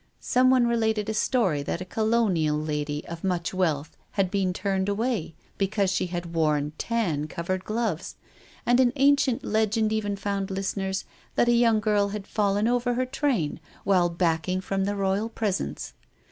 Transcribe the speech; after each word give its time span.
Someone 0.19 0.65
related 0.65 1.09
a 1.09 1.13
story 1.13 1.61
that 1.61 1.79
a 1.79 1.85
colo 1.85 2.27
nial 2.27 2.57
lady 2.57 3.05
of 3.07 3.23
much 3.23 3.53
wealth 3.53 3.95
had 4.13 4.31
been 4.31 4.51
turned 4.51 4.89
away 4.89 5.35
because 5.59 5.91
she 5.91 6.07
had 6.07 6.33
worn 6.33 6.73
tan 6.79 7.27
coloured 7.27 7.63
gloves, 7.63 8.15
and 8.65 8.79
an 8.79 8.91
ancient 8.95 9.43
legend 9.45 9.93
even 9.93 10.15
found 10.15 10.49
listeners 10.49 11.05
that 11.35 11.47
a 11.47 11.51
debutante 11.51 12.13
had 12.13 12.25
fallen 12.25 12.67
over 12.67 12.95
her 12.95 13.05
train 13.05 13.59
while 13.83 14.09
backing 14.09 14.59
from 14.59 14.85
the 14.85 14.95
Royal 14.95 15.29
presence. 15.29 15.93